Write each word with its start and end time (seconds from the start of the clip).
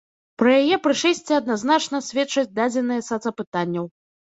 Пра 0.41 0.55
яе 0.61 0.79
прышэсце 0.85 1.31
адназначна 1.41 2.03
сведчаць 2.11 2.49
дадзеныя 2.59 3.09
сацапытанняў. 3.15 3.85